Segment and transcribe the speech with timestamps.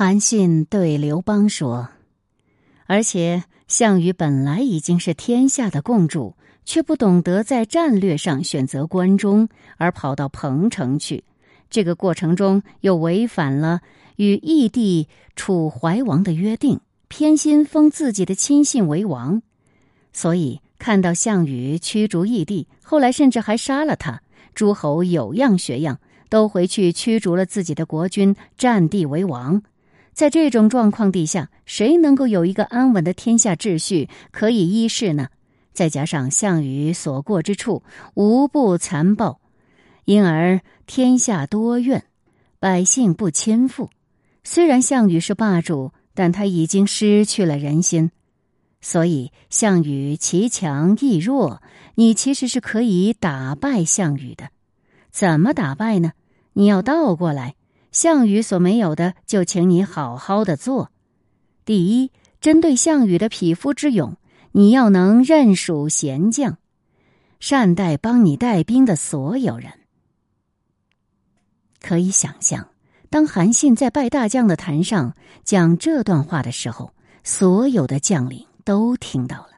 [0.00, 1.88] 韩信对刘邦说
[2.86, 11.24] ：“而且项羽本来已经是天下的共主，却不懂得在战略上选择关中，而跑到彭城去。
[11.68, 13.80] 这个过程中又违反了
[14.14, 19.42] 与义帝楚怀王的约定，偏心封自己的亲信为王。
[20.12, 24.22] 所以看到项羽驱逐义帝，后来甚至还杀了他，
[24.54, 29.60] 诸侯有样学样，都回去驱逐了自己的国君，占地为王。”
[30.18, 35.28] 在这种状况底下，谁能够有一个安稳的天下秩序可以依恃呢？
[35.72, 39.40] 再加上项羽所过之处无不残暴，
[40.06, 42.02] 因而天下多怨，
[42.58, 43.90] 百姓不亲附。
[44.42, 48.10] 虽然项羽是霸主，但他已经失去了人心。
[48.80, 51.62] 所以，项羽其强亦弱，
[51.94, 54.50] 你其实是可以打败项羽的。
[55.12, 56.10] 怎么打败呢？
[56.54, 57.54] 你要倒过来。
[57.98, 60.92] 项羽所没有的，就请你好好的做。
[61.64, 64.16] 第一，针对项羽的匹夫之勇，
[64.52, 66.58] 你要能任属贤将，
[67.40, 69.72] 善待帮你带兵的所有人。
[71.80, 72.68] 可以想象，
[73.10, 79.48] 当韩信在拜大将的坛上讲这段话的时候，所有的将领都听到了。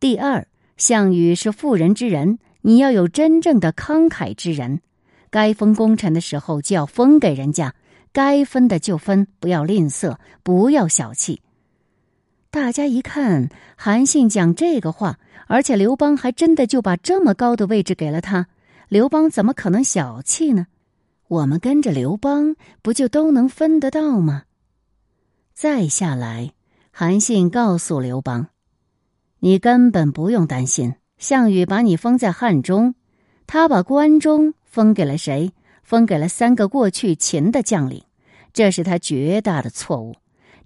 [0.00, 4.80] 第二，项羽是妇人之仁，你要有真正的慷慨之人。
[5.30, 7.74] 该封功臣的时候就要封给人家，
[8.12, 11.40] 该分的就分，不要吝啬，不要小气。
[12.50, 18.48] 大家一看韩信讲这个话，而且刘邦还真的就把这么高的位置给了他，
[18.88, 20.66] 刘邦怎么可能小气呢？
[21.28, 24.42] 我们跟着刘邦，不就都能分得到吗？
[25.54, 26.54] 再下来，
[26.90, 28.48] 韩信告诉刘邦
[29.38, 32.96] ：“你根本不用担心，项羽把你封在汉中，
[33.46, 35.50] 他把关中。”封给了谁？
[35.82, 38.04] 封给了三个过去秦的将领，
[38.52, 40.14] 这是他绝大的错误。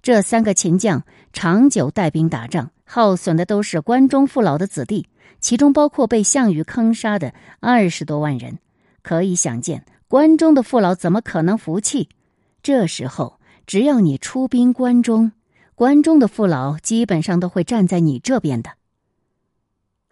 [0.03, 1.03] 这三个秦将
[1.33, 5.07] 长久带兵打仗，耗损的都是关中父老的子弟，
[5.39, 8.59] 其中包括被项羽坑杀的二十多万人。
[9.01, 12.09] 可以想见，关中的父老怎么可能服气？
[12.61, 15.31] 这时候，只要你出兵关中，
[15.73, 18.69] 关中的父老基本上都会站在你这边的。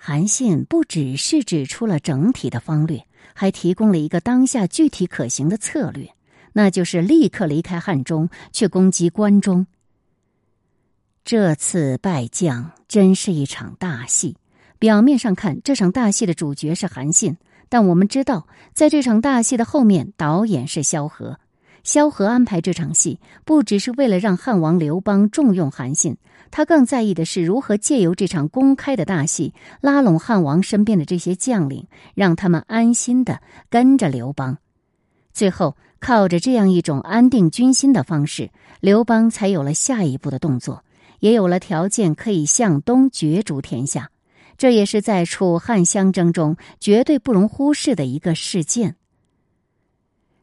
[0.06, 3.06] 韩信不只是指出了整体的方略。
[3.34, 6.14] 还提供了一个当下具体可行的策略，
[6.52, 9.66] 那就是立刻离开汉中，去攻击关中。
[11.24, 14.36] 这次败将真是一场大戏。
[14.78, 17.38] 表面上看，这场大戏的主角是韩信，
[17.70, 21.40] 但我们知道，在这场大戏的后面，导演是萧何。
[21.84, 26.18] 萧何安排这场戏，不只是为了让汉王刘邦重用韩信，
[26.56, 33.42] 他更在意的是如何借由这场公开的大戏，拉拢汉王身边的这些将领，让他们安心的
[33.72, 34.60] 跟着刘邦。
[35.34, 40.84] 最后，靠着这样一种安定军心的方式，刘邦才有了下一步的动作，
[41.22, 44.12] 也有了条件可以向东角逐天下。
[44.56, 48.96] 这也是在楚汉相争中绝对不容忽视的一个事件。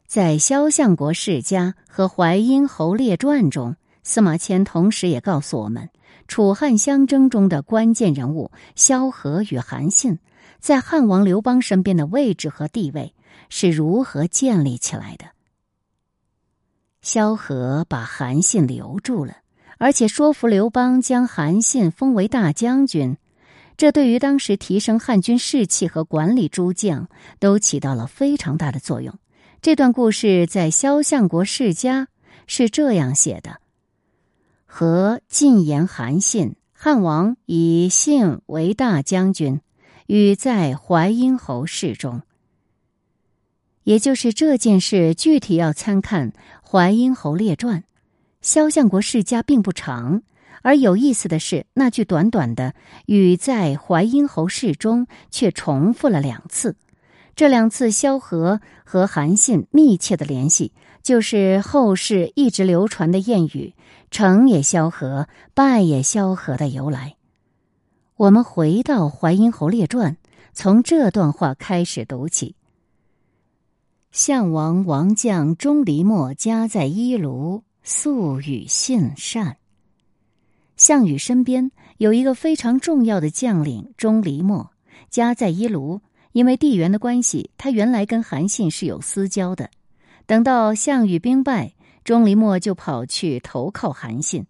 [0.05, 5.89] 在《萧相国世家》和《淮阴侯列传》中，司马迁同时也告诉我们，
[6.27, 10.19] 楚汉相争中的关键人物萧何与韩信，
[10.59, 13.13] 在汉王刘邦身边的位置和地位
[13.49, 15.25] 是如何建立起来的。
[17.01, 19.37] 萧何把韩信留住了，
[19.77, 23.17] 而且说服刘邦将韩信封为大将军，
[23.75, 27.07] 这对于当时提升汉军士气和管理诸将
[27.39, 29.17] 都起到了非常大的作用。
[29.61, 32.03] 这段故事在《萧相国世家》
[32.45, 33.60] 是这样写的：
[34.73, 39.59] 和进言韩信，汉王以信为大将军，
[40.07, 42.21] 与在淮阴侯事中。
[43.83, 46.31] 也就是这件事具体要参看
[46.63, 47.79] 《淮阴侯列传》。
[48.41, 50.21] 《萧相国世家》并不长，
[50.61, 52.73] 而有意思的是，那句短短的
[53.07, 56.77] “与在淮阴侯事中”却重复了两次。
[57.35, 60.71] 这两次萧何和韩信密切的联系，
[61.03, 63.73] 就是后世一直流传的谚语
[64.11, 67.15] “成也萧何，败也萧何”的由来。
[68.17, 70.13] 我们回到《淮阴侯列传》，
[70.53, 72.55] 从这段话开始读起：
[74.11, 79.57] 项王王将钟离墨家在伊卢，素与信善。
[80.75, 84.71] 项羽身边有一个非常重要的将领钟离墨，
[85.09, 86.01] 家在伊卢。
[86.33, 89.69] 因为地缘的关系，他原来跟韩信是有私交的。
[90.25, 94.45] 等到项羽兵败，钟离莫就跑去投靠韩信。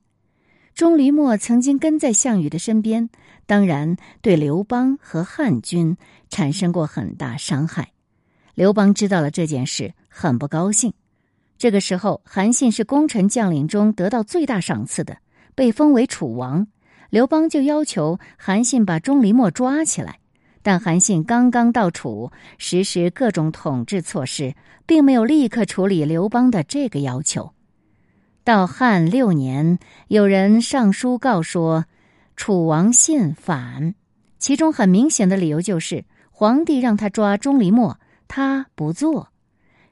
[0.73, 3.09] 钟离莫曾经跟在项羽的身边，
[3.45, 5.97] 当然对刘邦和汉军
[6.29, 7.91] 产生过很大伤害。
[8.55, 10.93] 刘邦知道了这件事，很不高兴。
[11.57, 15.17] 这个时候，韩信是功臣将领中得到最大赏赐的，
[15.53, 16.65] 被封为楚王。
[17.09, 20.19] 刘邦就要求韩信把钟离莫抓起来，
[20.63, 24.55] 但韩信刚刚到楚，实施各种统治措施，
[24.85, 27.53] 并没有立刻处理刘邦的这个要求。
[28.43, 31.85] 到汉六年，有人上书告说，
[32.35, 33.93] 楚王信反，
[34.39, 39.29] 其中很明显的理由就是皇帝让他抓钟离墨，他不做。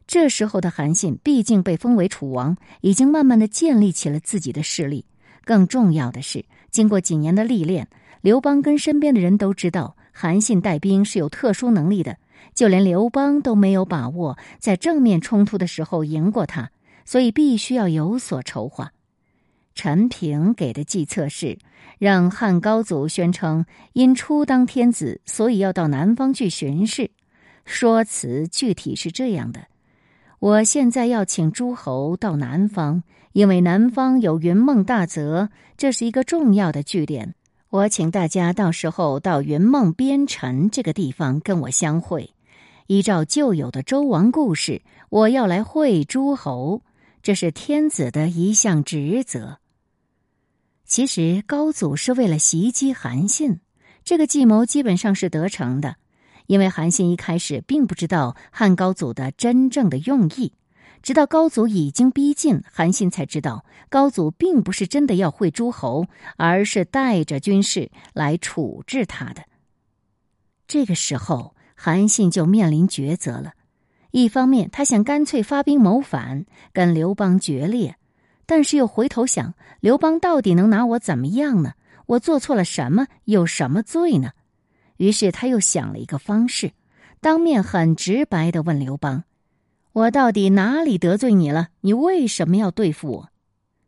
[0.07, 5.05] 这时候的韩信毕竟被封为楚王，已经慢慢的建立起了自己的势力。
[5.45, 7.87] 更重要的是，经过几年的历练，
[8.21, 12.17] 刘邦跟身边的人都知道韩信带兵是有特殊能力的，
[12.53, 16.71] 就连刘邦都没有把握在正面冲突的时候赢过他，
[17.05, 18.91] 所以必须要有所筹划。
[19.75, 21.57] 陈平给的计策是
[21.99, 27.11] 让汉高祖宣称因初当天子，所以要到南方去巡视。
[27.63, 29.67] 说辞具体是这样的。
[30.39, 37.35] 我现在要请诸侯到南方，因为南方有云梦大泽，这是一个重要的据点。
[37.71, 42.33] 我请大家到时候到云梦边城这个地方跟我相会。
[42.87, 46.81] 依照旧有的周王故事，我要来会诸侯，
[47.21, 49.59] 这是天子的一项职责。
[50.83, 53.59] 其实高祖是为了袭击韩信，
[54.03, 55.97] 这个计谋基本上是得逞的。
[56.47, 60.53] 因为韩信一开始并不知道汉高祖的真正的用意，
[61.01, 66.05] 直到高祖已经逼近，韩信才知道高祖并不是真的要会诸侯，
[66.37, 69.43] 而是带着军士来处置他的。
[70.67, 73.53] 这个时候，韩信就面临抉择了：
[74.11, 77.93] 一方面，他想干脆发兵谋反，跟刘邦决裂；
[78.45, 81.73] 但是又回头想，刘邦到底能拿我怎么样呢？
[82.05, 83.07] 我做错了什么？
[83.25, 84.31] 有什么罪呢？
[84.97, 86.71] 于是他又想了一个方式，
[87.21, 89.23] 当面很直白的问刘邦
[89.99, 91.69] ：“我到底哪里得罪你了？
[91.81, 93.29] 你为什么要对付我？”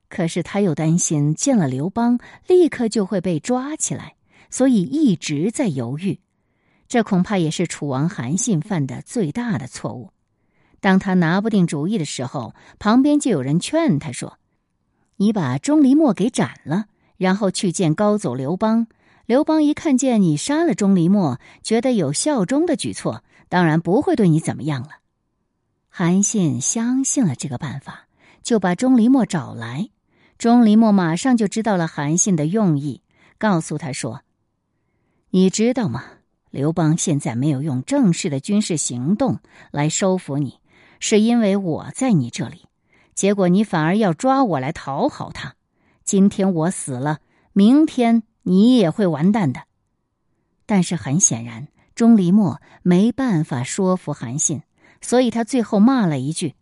[0.09, 4.15] 可是他又担心见了刘邦立刻就会被抓起来，
[4.49, 6.19] 所以一直在犹豫。
[6.89, 10.09] 这恐怕也是楚王韩信犯的最大的错误。
[10.81, 14.37] 当他拿不定主意的时候，旁边就有人劝他说
[15.15, 18.87] ：“你把钟离墨给斩了，然后去见高祖刘邦。”
[19.27, 24.89] 刘邦一看见你杀了钟离墨，觉得有效忠的举措，当然不会对你怎么样了。
[25.93, 28.07] 韩信相信了这个办法，
[28.41, 29.89] 就把钟离莫找来。
[30.37, 33.03] 钟离莫马上就知道了韩信的用意，
[33.37, 34.21] 告诉他说
[35.29, 36.03] ：“你知道吗？
[36.49, 39.39] 刘邦现在没有用正式的军事行动
[39.69, 40.59] 来收服你，
[40.99, 42.65] 是因为我在你这里。
[43.13, 45.55] 结果你反而要抓我来讨好他。
[46.03, 47.19] 今天我死了，
[47.53, 49.65] 明天……”你也会完蛋的，
[50.65, 54.63] 但是很显然，钟离莫没办法说服韩信，
[55.01, 56.55] 所以他最后骂了一句：“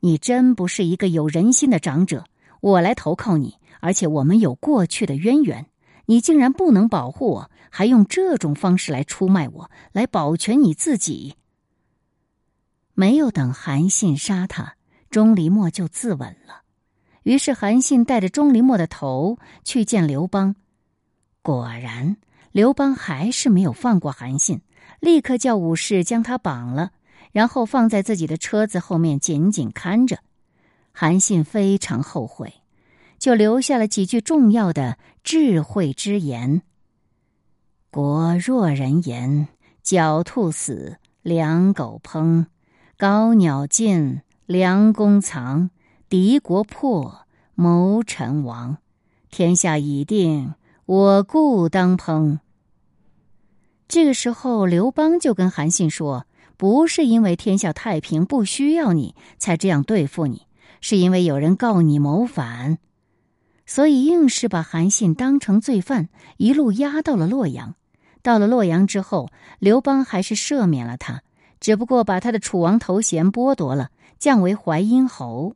[0.00, 2.24] 你真不是一个有人心的长者！
[2.60, 5.66] 我来投靠你，而且我们有过去的渊源，
[6.06, 11.36] 你竟然不能保护我，还用这种方式来出卖我，来保全你自己。”
[12.94, 14.76] 没有等韩信杀他，
[15.10, 16.62] 钟离墨就自刎了。
[17.24, 20.56] 于是韩信带着钟离墨的头去见刘邦。
[21.42, 22.16] 果然，
[22.52, 24.62] 刘邦还是没有放过韩信，
[25.00, 26.92] 立刻叫武士将他绑了，
[27.36, 30.20] 然后放在自己的车子后面紧紧看着。
[30.90, 32.54] 韩信非常后悔，
[33.18, 36.62] 就留下了几句重要的智慧之言
[37.92, 39.48] ：“国若人言，
[39.84, 42.46] 狡兔死，良狗烹；
[42.96, 45.68] 高鸟尽，良弓藏；
[46.08, 48.78] 敌国破，谋臣亡。
[49.30, 50.54] 天下已定。”
[50.86, 52.38] 我故当烹。
[53.88, 56.24] 这个时候，刘邦就跟韩信说
[56.56, 60.46] ：“不是因为天下太平不需要你才这样对付你，
[60.80, 62.78] 是因为有人告你谋反，
[63.66, 67.74] 所以硬是把韩信当成罪犯，一路押到了洛阳。
[68.22, 71.22] 到了洛阳之后，刘邦还是赦免了他，
[71.60, 75.54] 只不过把他的楚王头衔剥夺了，降为淮阴侯。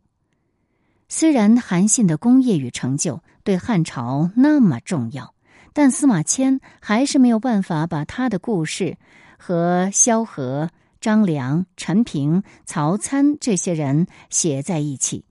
[1.09, 5.35] 虽然韩信的功业与成就，对汉朝那么重要，
[5.73, 8.97] 但司马迁还是没有办法把他的故事
[9.37, 15.25] 和萧何、张良、陈平、曹参这些人写在一起，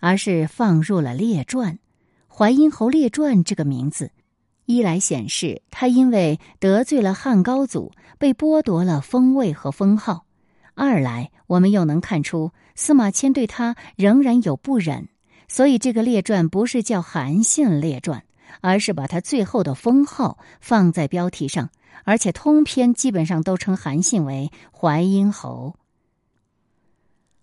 [0.00, 1.78] 而是放入了列传。
[2.28, 4.12] 淮阴侯列传这个名字，
[4.66, 10.26] 一来显示他因为得罪了汉高祖，被剥夺了封位和封号；
[10.74, 15.08] 二来我们又能看出司马迁对他仍然有不忍。
[15.48, 18.20] 所以，这个列传不是叫《韩信列传》，
[18.60, 21.70] 而是把他最后的封号放在标题上，
[22.02, 25.76] 而且通篇基本上都称韩信为淮阴侯。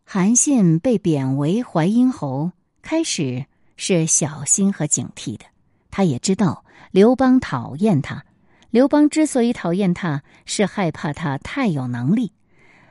[0.04, 3.46] 韩信被贬为淮阴侯，开始
[3.78, 5.46] 是小心和警惕的。
[5.90, 8.26] 他也知道刘邦讨厌他，
[8.70, 12.34] 刘邦之所以讨厌他，是害怕他太有能力，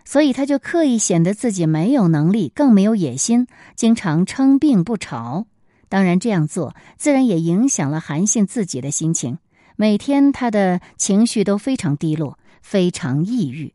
[0.05, 5.47] 所以他就刻意显得自己没有能力，更没有野心，经常称病不朝。
[5.89, 9.39] 当然，这样做自然也影响了韩信自己的心情，
[9.81, 13.73] 每天他的情绪都非常低落，非常抑郁。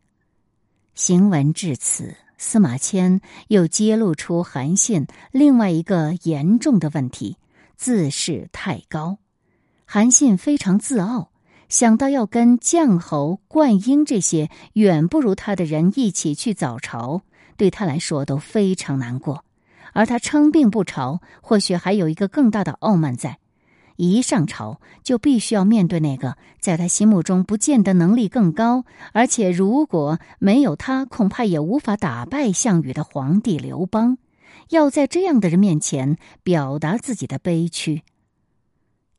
[0.93, 2.15] 行文至此。
[2.37, 7.37] 司马迁又揭露出韩信另外一个严重的问题：
[7.75, 9.17] 自视太高。
[9.85, 11.31] 韩信非常自傲，
[11.69, 17.23] 想到要跟绛侯、灌婴这些远不如他的人一起去早朝，
[17.57, 19.43] 对他来说都非常难过。
[19.93, 23.39] 而他称病不朝，或许还有一个更大的傲慢在。
[23.95, 34.17] 一上朝就必须要面对那个在他心目中不见得能力更高，而且如果没有他恐怕也无法打败项羽的皇帝刘邦。
[34.69, 38.03] 要在这样的人面前表达自己的悲屈。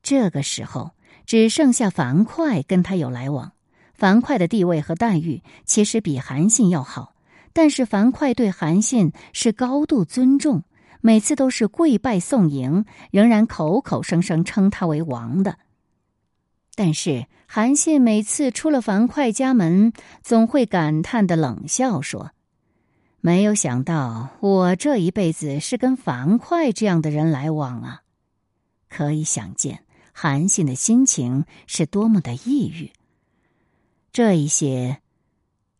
[0.02, 0.90] 这个时候
[1.24, 3.52] 只剩下樊哙跟他有来往。
[3.94, 7.14] 樊哙的地位和待遇其实比韩信要好，
[7.52, 10.64] 但是樊哙对韩信是高度尊重。
[11.06, 15.56] 每次都是跪拜送迎，仍然口口声声称他为王的。
[16.74, 19.92] 但是韩信每次出了樊哙家门，
[20.24, 22.32] 总会感叹的冷笑说
[23.22, 28.02] ：“没有想到我这一辈子是跟樊哙这样的人来往啊！”
[28.90, 32.90] 可以想见韩信的心情是多么的抑郁。
[34.10, 35.00] 这一些，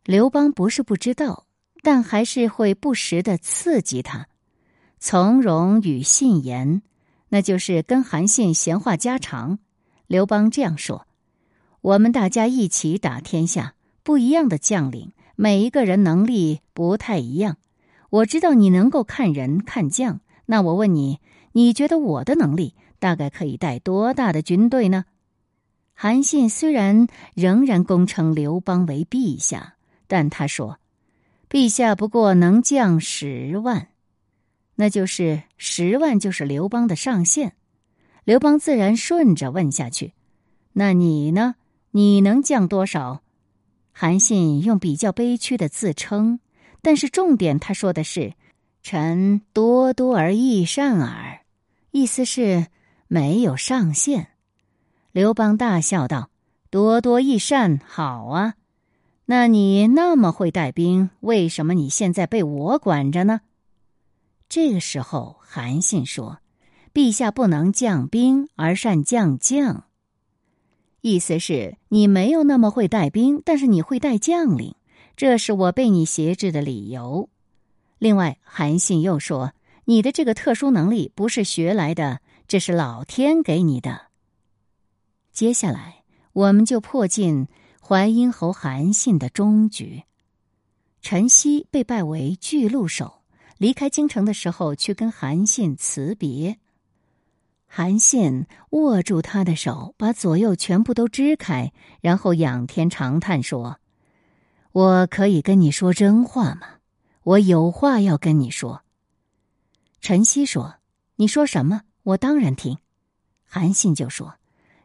[0.05, 1.47] 刘邦不是不知道，
[1.81, 4.29] 但还是会不时的刺激他。
[4.99, 6.81] 从容与信言，
[7.29, 9.59] 那就是跟韩信闲话家常。
[10.07, 11.05] 刘邦这样说
[11.81, 17.57] ：“我们大家一起打天下，不一样的将领，每一个人能力不太一样。
[18.09, 21.19] 我知道你能够看人看将，那我问你，
[21.51, 25.05] 你觉得我的能力大概可以带多大的军队呢？”
[25.93, 29.75] 韩信虽然仍然恭称刘邦为陛下，
[30.07, 30.79] 但他说
[31.49, 33.89] ：“陛下不过能将十万。”
[34.79, 37.53] 那就是十万，就是刘邦的上限。
[38.23, 40.13] 刘邦自然顺着问下去
[40.73, 41.55] ：“那你呢？
[41.91, 43.23] 你能降多少？”
[43.91, 46.39] 韩信用比较悲屈的自称，
[46.83, 48.33] 但是重点他说的是
[48.83, 51.41] ：“臣多多而益善耳。”
[51.89, 52.67] 意思是
[53.07, 54.27] 没有上限。
[55.11, 56.29] 刘邦大笑道
[56.69, 58.53] ：“多多益善，好啊！
[59.25, 63.41] 那你那么会带兵，为什么你现在被我管着呢？”
[64.49, 66.39] 这个时候，韩信说
[66.93, 69.85] ：“陛下不能将兵而善将将。”
[71.01, 74.75] 意思是你没有那么会带兵，但是你会带将领，
[75.15, 77.29] 这是我被你挟制的理由。
[77.99, 79.53] 另外，韩信又说
[79.85, 84.07] ：“你的这个特殊能力不是学来的，这是老天给你的。”
[85.31, 87.47] 接下来，我们就破尽
[87.81, 90.03] 淮阴侯韩信的终局。
[91.01, 93.16] 陈豨被拜为巨鹿守。
[93.57, 96.57] 离开京城的时候，去跟韩信辞别。
[97.65, 103.79] 韩信握住他的手，把左右全部都支开，然后仰天长叹说
[104.71, 106.75] ：“我可以跟你说真话吗？
[107.23, 108.83] 我有话要跟你说。”
[109.99, 110.75] 陈曦说
[111.17, 111.81] ：“你说什么？
[112.03, 112.77] 我当然听。”
[113.43, 114.35] 韩信就说：“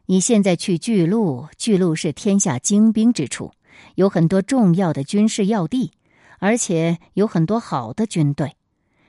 [0.07, 3.51] 你现在去巨鹿，巨鹿是天下精兵之处，
[3.95, 5.93] 有很多重要的军事要地，
[6.39, 8.57] 而且有很多好的军队。”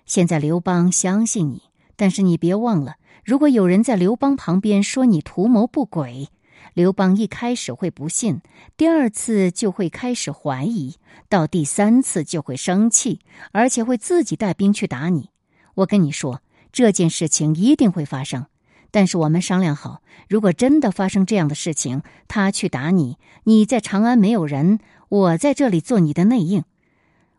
[0.06, 1.62] 现在刘邦相信你，
[1.96, 6.28] 但是你别忘了，如果有人在刘邦旁边说你图谋不轨，
[6.74, 8.40] 刘邦一开始会不信，
[8.76, 10.96] 第二次就会开始怀疑，
[11.28, 13.20] 到第三次就会生气，
[13.52, 15.30] 而且会自己带兵去打你。
[15.76, 18.46] 我跟你说，这件事情一定会发生。
[18.90, 26.62] 但是我们商量好，如果真的发生这样的事情，他去打你，你在长安没有人，我在这里做你的内应，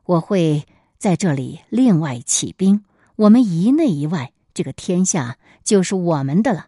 [0.06, 0.66] 我会。
[0.98, 2.84] 在这里，另外起兵，
[3.16, 6.68] 我们一内一外，这个天下就是我们的了。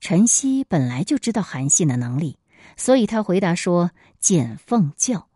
[0.00, 2.38] 陈曦本来就知道韩信的能力，
[2.76, 5.28] 所以他回答说：“简奉教。”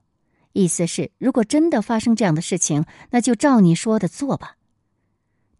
[0.52, 4.56] 意思是，如果真的发生这样的事情，那就照你说的做吧。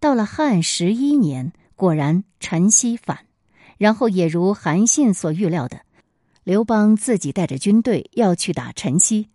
[0.00, 3.26] 到了汉十一年，果然陈曦反，
[3.76, 5.80] 然后也如韩信所预料的，
[6.44, 9.28] 刘邦自己带着军队要去打陈曦。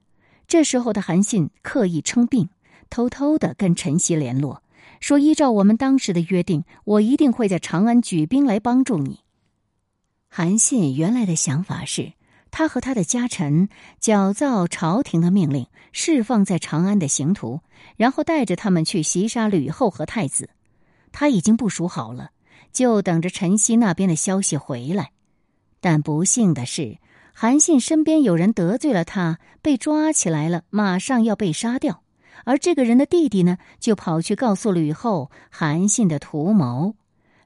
[0.49, 2.49] 这时候的韩信刻意称病，
[2.89, 4.63] 偷偷的跟陈曦联络，
[4.99, 9.19] 说：“依照我们当时的约定，我一定会在长安举兵来帮助你。”
[10.27, 12.13] 韩信原来的想法是，
[12.49, 17.61] 他和他的家臣矫造朝廷的命令，释放在长安的刑徒，
[17.95, 20.49] 然后带着他们去袭杀吕后和太子。
[21.11, 22.31] 他已经部署好了，
[22.73, 25.11] 就等着陈曦那边的消息回来。
[25.79, 26.97] 但不幸的是，
[27.41, 32.03] 韩信身边有人得罪了他，被抓起来了，马上要被杀掉。
[32.43, 36.95] 而这个人的弟弟呢，就跑去告诉吕后韩信的图谋。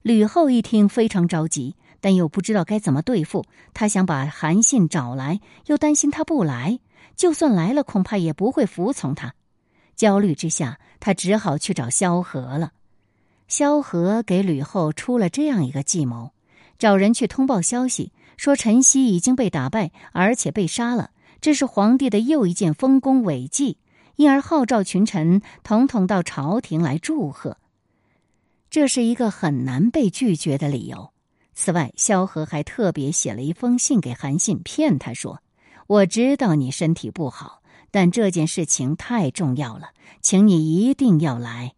[0.02, 1.76] 吕后一听，非常着急。
[2.02, 3.46] 但又不知道该怎么对付，
[3.76, 6.80] 他想把韩信找来，又担心他不来，
[7.16, 9.36] 就算来了，恐怕也不会服从他。
[9.96, 12.72] 焦虑之下，他只好去找萧何了。
[13.48, 16.32] 萧何给吕后出了这样一个计谋：
[16.80, 21.12] 找人去通报消息，说陈曦已经被打败，而且被杀了，
[21.42, 23.78] 这是皇帝的又一件丰功伟绩，
[24.16, 27.58] 因而号召群臣统统到朝廷来祝贺。
[28.70, 31.12] 这是一个很难被拒绝的理由。
[31.54, 35.44] 此外，萧何还特别写了一封信给韩信，骗他说
[35.86, 37.62] ：“我知道你身体不好，
[37.92, 41.76] 但这件事情太重要了，请你一定要来。”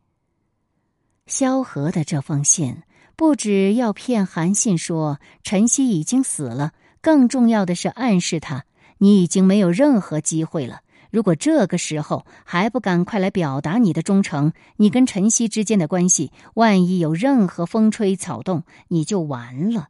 [1.28, 2.84] 萧何的这封信
[3.16, 8.66] 不只要骗韩信说陈曦已经死了，更重要的是暗示他
[8.98, 10.82] 你已经没有任何机会了。
[11.12, 19.88] 如果这个时候还不赶快来表达你的忠诚，你跟陈曦之间的关系，万一有任何风吹草动，你就完了。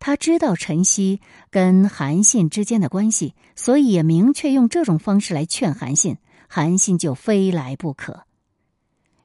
[0.00, 1.20] 他知道陈曦
[1.50, 6.16] 跟韩信之间的关系，所以也明确用这种方式来劝韩信，
[6.48, 8.24] 韩信就非来不可。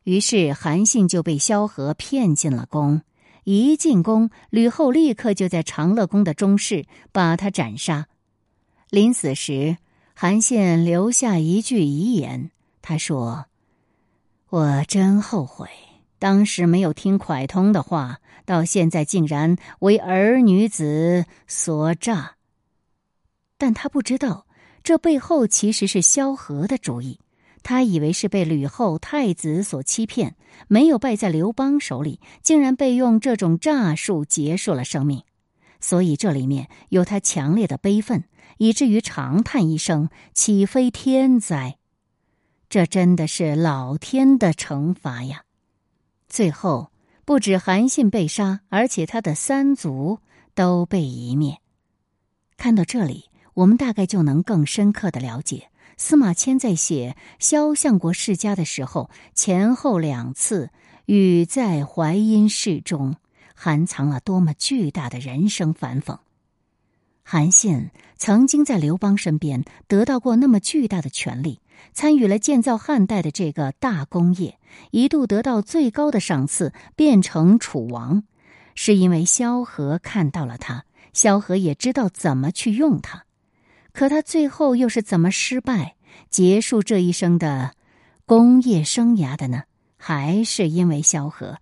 [0.03, 3.01] 于是韩信就被萧何骗进了宫。
[3.43, 8.07] 一进宫，吕后立刻就在长乐宫的中室把他斩杀。
[8.89, 9.77] 临死时。
[10.15, 12.51] 韩信留下一句遗言，
[12.83, 13.47] 他说
[14.49, 15.67] ：“我真后悔
[16.19, 22.35] 当时没有听蒯通的话，到现在竟然为儿女子所诈。”
[23.57, 24.45] 但他不知道，
[24.83, 27.19] 这背后其实是萧何的主意。
[27.63, 30.35] 他以为是被吕后太子所欺骗，
[30.67, 35.23] 没有败在刘邦手里，竟然被用这种诈术结束了生命。
[35.79, 38.25] 所以这里面有他强烈的悲愤。
[38.57, 41.77] 以至于长叹一声：“岂非天灾？
[42.69, 45.43] 这真的是老天的惩罚呀！”
[46.29, 46.91] 最后，
[47.25, 50.19] 不止韩信被杀，而且他的三族
[50.53, 51.57] 都被一灭。
[52.55, 60.69] 看到这里，我们大概就能更深刻的了解司马迁在写萧相国世家的时候，前后两次
[61.05, 63.15] 与在淮阴市中，
[63.55, 66.17] 含藏了多么巨大的人生反讽。
[67.25, 71.61] 韩信曾经在刘邦身边得到过那么巨大的权力，
[71.93, 74.59] 参与了建造汉代的这个大工业，
[74.91, 78.23] 一度得到最高的赏赐，变成楚王，
[78.75, 83.23] 是因为萧何看到了他，萧何也知道怎么去用他，
[83.93, 85.95] 可他最后又是怎么失败，
[86.29, 87.75] 结束这一生的
[88.25, 89.63] 工业生涯的呢？
[89.97, 91.59] 还是因为萧何？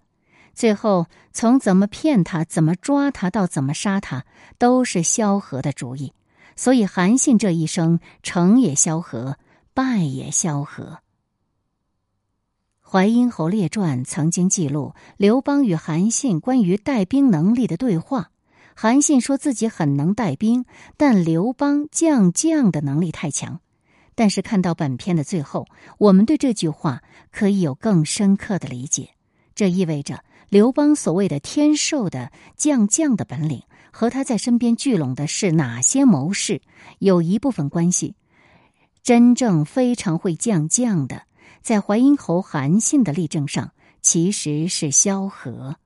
[0.53, 4.25] 最后，从怎么骗他、怎么抓他到怎么杀他，
[4.57, 6.13] 都是萧何的主意。
[6.55, 9.37] 所以，韩信这一生成也萧何，
[9.73, 10.99] 败也萧何。
[12.93, 18.31] 《淮阴侯列传》曾经记录刘邦与韩信关于带兵能力的对话。
[18.75, 20.65] 韩信说自己很能带兵，
[20.97, 23.59] 但刘邦将将的能力太强。
[24.15, 29.09] 但是看到本片的最后，我们对这句话可以有更深刻的理解。
[29.55, 30.23] 这意味着。
[30.49, 36.61] 刘邦所谓的天授的将将的本领，和他在身边聚拢的是哪些谋士，
[36.99, 38.15] 有一部分关系。
[39.01, 41.21] 真正非常会将将的，
[41.61, 45.77] 在淮阴侯韩信的例证上，其实是萧何。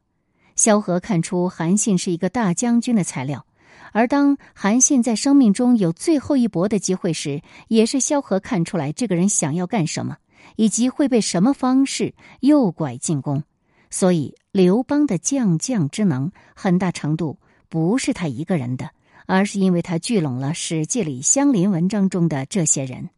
[0.55, 3.45] 萧何看出韩信是一个大将军的材料，
[3.91, 10.17] 而当韩信在生命中有最后一搏的机会时，也是萧何看出来这个人想要干什么，
[10.55, 13.43] 以及会被什么方式诱拐进宫。
[13.89, 17.39] 所以，刘邦的将将之能，很大程度
[17.69, 18.89] 不是他一个人的，
[19.25, 23.09] 而是因为他聚拢了《史记》里相邻文章中的这些人：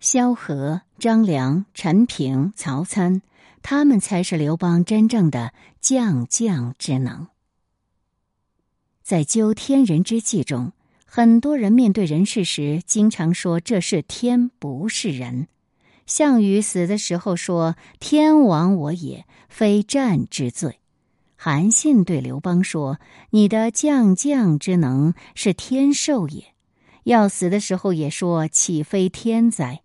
[0.00, 3.22] 萧何、张良、陈平、曹参，
[3.62, 7.28] 他们才是刘邦真正的将将之能。
[9.02, 10.72] 在《究天人之际》中，
[11.04, 15.48] 很多人面对人事时，经常说这是天，不是人。
[16.06, 20.78] 项羽死的时候说：“天亡我也，非战之罪。”
[21.36, 22.98] 韩信对刘邦说
[23.30, 26.54] ：“你的将将之能是天授也。”
[27.04, 29.82] 要死的时候也说：“岂非天灾？”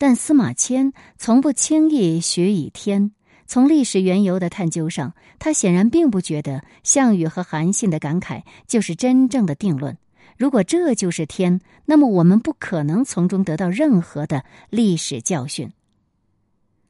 [0.00, 3.12] 但司马迁从不轻易许以天。
[3.46, 9.98] 从历史缘由的探究上，他显然并不觉得项羽和韩信的感慨就是真正的定论。
[10.38, 15.70] 如果这就是天，那么我们不可能从中得到任何的历史教训。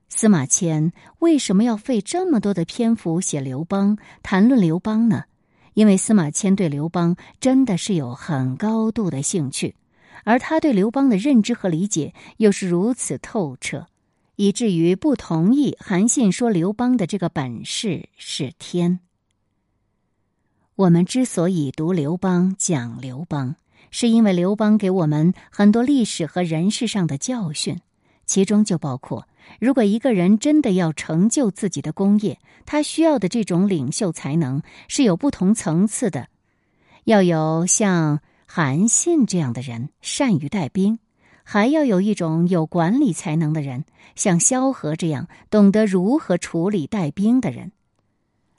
[0.08, 5.24] 司马迁为什么要费这么多的篇幅写刘邦、谈论刘邦呢？
[5.74, 9.74] 因为司马迁对刘邦真的是有很高度的兴趣，
[10.24, 13.86] 而他对刘邦的认知和理解又是如此透彻，
[14.36, 19.00] 以至于不同意韩信说刘邦的这个本事是天。
[20.76, 23.56] 我们之所以读刘邦、讲刘邦，
[23.90, 27.80] 是因为刘邦给我们很多历史和人事上的教训，
[28.24, 29.26] 其中就包括。
[29.58, 36.28] 如果一个人真的要成就自己的功业，他需要的这种领袖才能是有不同层次的。
[37.04, 38.20] 要有像
[38.52, 40.98] 韩信这样的人，善于带兵；
[41.44, 43.84] 还要有一种有管理才能的人，
[44.16, 47.70] 像萧何这样懂得如何处理带兵的人。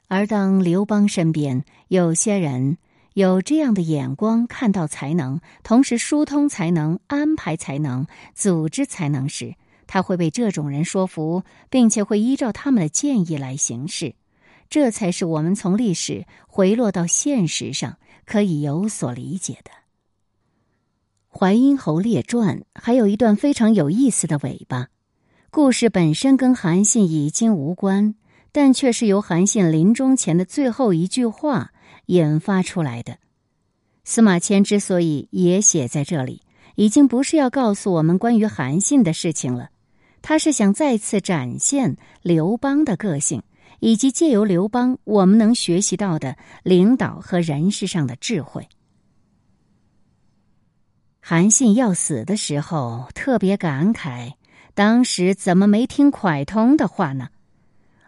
[0.08, 2.78] 而当刘邦身边有些人
[3.12, 14.14] 有这样的眼光，看到才能，同时疏通才能、安排才能、组织才能时，他会被这种人说服，并且会依照他们的建议来行事，
[14.70, 19.70] 这才是我们从历史回落到现实上可以有所理解的。
[21.34, 24.88] 《淮阴侯列传》还有一段非常有意思的尾巴，
[25.50, 28.14] 故事本身跟韩信已经无关，
[28.52, 31.72] 但却是由韩信临终前的最后一句话
[32.06, 33.16] 引发出来的。
[34.04, 36.42] 司马迁之所以也写在这里，
[36.74, 39.70] 已经不是要告诉我们关于韩信的事情了。
[40.20, 43.42] 他是想再次展现刘邦的个性，
[43.80, 48.68] 以及借由刘邦我们能学习到的领导和人事上的智慧。
[51.24, 54.32] 韩信要死的时候，特别感慨，
[54.74, 57.28] 当时怎么没听蒯通的话呢？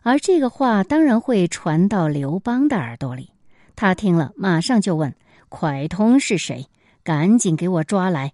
[0.02, 3.30] 而这个话当然会传到刘邦的耳朵里，
[3.76, 5.14] 他听了马上就问
[5.48, 6.66] ：“蒯通是谁？
[7.04, 8.32] 赶紧给我抓来！”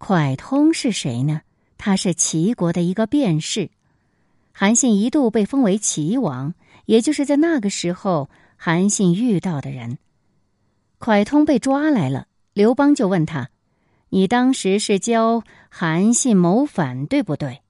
[0.00, 1.42] 蒯通是谁呢？
[1.76, 3.70] 他是齐国的一个辩士，
[4.52, 6.54] 韩信一度被封为齐王，
[6.86, 9.98] 也就是在那个时候，韩信遇到的人。
[10.98, 13.50] 蒯通被抓来了，刘邦就问他
[14.10, 17.62] ：“你当时是教韩信谋反，对不对？”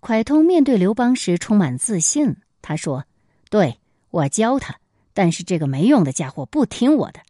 [0.00, 3.04] 蒯通面对刘邦时充满自信，他说
[3.50, 4.78] ：“对，我教他，
[5.12, 7.20] 但是这个没用的家伙不听我的，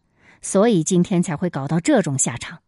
[0.43, 2.61] 所以今天才会搞到这种下场。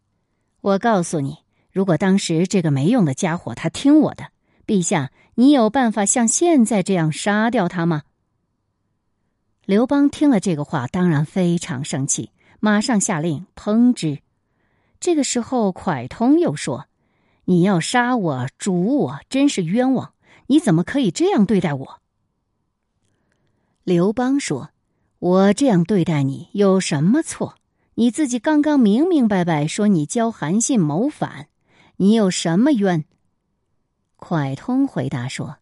[0.61, 1.37] 我告诉你。”
[1.71, 4.25] 如果当时这个没用的家伙他听我的，
[4.67, 8.01] 陛下，你有办法像现在这样杀掉他吗？
[9.63, 14.19] 刘邦听了这个话，当然非常生气，马上下令烹之。
[14.99, 16.85] 这个时候，蒯通又说
[17.45, 20.13] ：“你要杀我、煮我，真是冤枉！
[20.47, 21.99] 你怎么可以这样对待我？”
[23.83, 24.69] 刘邦说
[25.17, 27.55] ：“我这样对待你有什么错？
[27.95, 31.47] 你自己刚刚明明白白说你教韩信谋反。”
[31.97, 33.05] 你有什么冤？
[34.17, 35.57] 蒯通回答说：“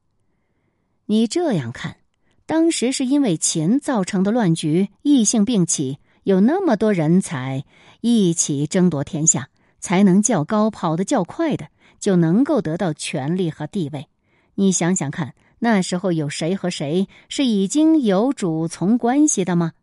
[1.07, 1.97] 你这样看，
[2.45, 7.65] 当时是因为秦造成的乱局，异性并起，有那么多人才
[8.01, 11.67] 一起争夺天下，才能较高，跑得较快的，
[11.99, 14.07] 就能够得到权力和地位。
[14.55, 19.73] 你想想看，那时候有谁和谁是已经有主从关系的吗？”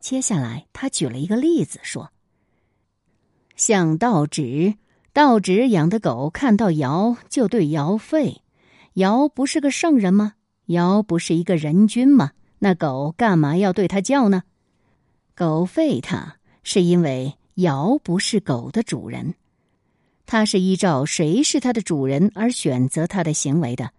[0.00, 2.10] 接下来，他举了一个例子说
[3.56, 4.74] ：“像道直。”
[5.14, 8.38] 道直养的狗看到尧就对尧吠，
[8.94, 10.36] 尧不是个圣人吗？
[10.68, 12.30] 尧不是一个人君吗？
[12.60, 14.44] 那狗干嘛要对他叫呢？
[15.34, 19.34] 狗吠他是因为尧不是狗的主人，
[20.26, 23.90] 他是依照谁是他的主人而选择他的行为的。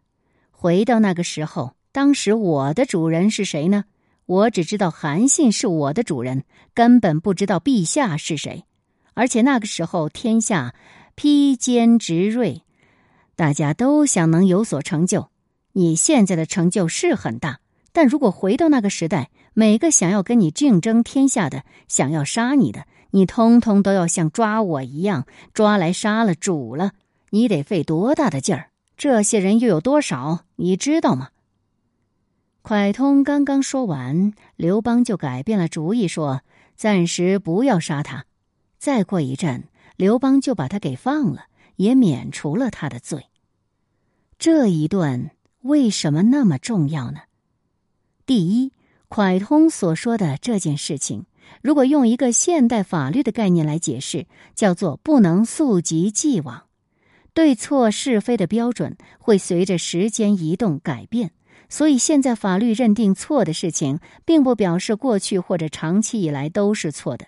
[0.52, 3.86] 回到那个时候，当时我的主人是谁呢？
[4.26, 6.44] 我只知道韩信是我的主人，
[6.74, 8.66] 根本不知道陛下是谁。
[9.14, 10.74] 而且那个时候天下。
[11.16, 12.64] 披坚执锐，
[13.36, 15.30] 大家都想能有所成就。
[15.74, 17.60] 你现在的成就是很大，
[17.92, 26.94] 但如果回到那个时代，每个想要跟你竞争天下的、想要杀你的，你通通都要像抓我一样抓来杀了煮了，
[27.30, 28.70] 你得费多大的劲儿？
[28.98, 30.46] 这些人又有多少？
[30.56, 31.30] 你知道吗？
[32.64, 36.42] 蒯通刚刚说完，刘邦就改变了主意，说
[36.78, 38.26] ：“暂时不要杀他，
[38.78, 43.28] 再过一阵。”刘邦就把他给放了，也免除了他的罪。
[44.40, 45.30] 这一段
[45.62, 47.20] 为什么那么重要呢？
[48.26, 48.74] 第一，
[49.14, 51.28] 蒯通所说的这件事情，
[51.62, 56.64] 如果用一个现代法律的概念来解释，叫做不能溯及既往。
[57.36, 61.30] 对错是非的标准会随着时间移动改变，
[61.70, 67.28] 所以现在法律认定错的事情，并不表示过去或者长期以来都是错的。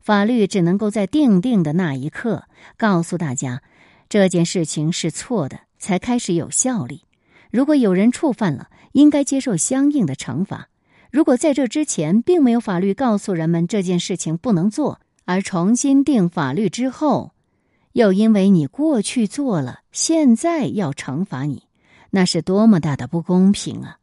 [0.00, 2.44] 法律只能够在定定的那一刻
[2.78, 3.62] 告诉大家
[4.08, 7.02] 这件事情是错的，才开始有效力。
[7.50, 10.70] 如果有人触犯了，应该接受相应的惩罚。
[11.10, 17.32] 如果在这之前并没有法律告诉人们这件事情不能做，而重新定法律之后，
[17.92, 21.64] 又因为你过去做了，现在要惩罚你，
[22.10, 23.98] 那是多么大的不公平啊！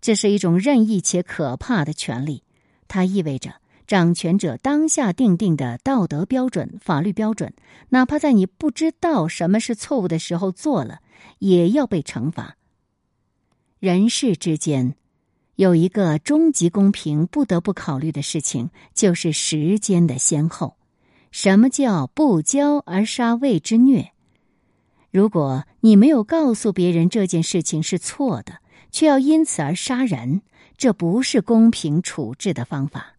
[0.00, 2.42] 这是一种任意且可怕的权利，
[2.88, 3.54] 它意味着
[3.86, 7.52] 掌权者当下定定的道德标准、法律标准，
[7.88, 11.00] 哪怕在你不知道什么是错误的时候做了，
[11.38, 12.56] 也要被惩罚。
[13.78, 14.94] 人世之间，
[15.56, 20.76] 有一个终极公平不得不考虑的事情，就是时间的先后。
[21.30, 24.12] 什么叫不教而杀谓之虐？
[25.10, 28.58] 如果你没有告诉别人这件事情是错的，
[28.90, 30.42] 却要因此而杀人，
[30.76, 33.13] 这不是公平处置的方法。